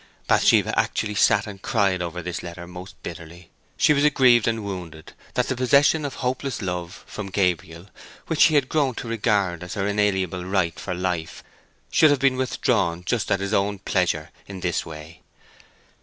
[0.25, 3.51] Bathsheba actually sat and cried over this letter most bitterly.
[3.77, 7.85] She was aggrieved and wounded that the possession of hopeless love from Gabriel,
[8.25, 11.43] which she had grown to regard as her inalienable right for life,
[11.91, 15.21] should have been withdrawn just at his own pleasure in this way.